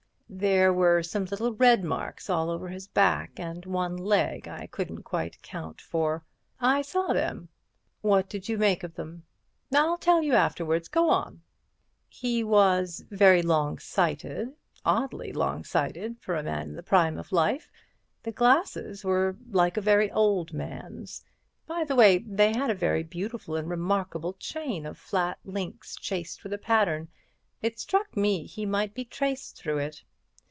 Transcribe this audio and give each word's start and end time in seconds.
"There 0.33 0.71
were 0.71 1.03
some 1.03 1.25
little 1.25 1.51
red 1.53 1.83
marks 1.83 2.29
all 2.29 2.49
over 2.49 2.69
his 2.69 2.87
back 2.87 3.31
and 3.37 3.65
one 3.65 3.97
leg 3.97 4.47
I 4.47 4.67
couldn't 4.67 5.03
quite 5.03 5.35
account 5.35 5.81
for." 5.81 6.23
"I 6.57 6.83
saw 6.83 7.11
them." 7.11 7.49
"What 7.99 8.29
did 8.29 8.47
you 8.47 8.57
make 8.57 8.81
of 8.83 8.95
them?" 8.95 9.23
"I'll 9.75 9.97
tell 9.97 10.23
you 10.23 10.31
afterwards. 10.33 10.87
Go 10.87 11.09
on." 11.09 11.41
"He 12.07 12.45
was 12.45 13.03
very 13.11 13.41
long 13.41 13.77
sighted—oddly 13.77 15.33
long 15.33 15.65
sighted 15.65 16.15
for 16.21 16.35
a 16.37 16.43
man 16.43 16.69
in 16.69 16.75
the 16.77 16.81
prime 16.83 17.17
of 17.17 17.33
life; 17.33 17.69
the 18.23 18.31
glasses 18.31 19.03
were 19.03 19.35
like 19.49 19.75
a 19.75 19.81
very 19.81 20.09
old 20.13 20.53
man's. 20.53 21.25
By 21.67 21.83
the 21.83 21.95
way, 21.95 22.19
they 22.19 22.53
had 22.53 22.69
a 22.69 22.73
very 22.73 23.03
beautiful 23.03 23.57
and 23.57 23.67
remarkable 23.69 24.35
chain 24.35 24.85
of 24.85 24.97
flat 24.97 25.39
links 25.43 25.97
chased 25.97 26.41
with 26.41 26.53
a 26.53 26.57
pattern. 26.57 27.09
It 27.61 27.81
struck 27.81 28.15
me 28.15 28.45
he 28.45 28.65
might 28.65 28.93
be 28.93 29.03
traced 29.03 29.57
through 29.57 29.79
it." 29.79 30.03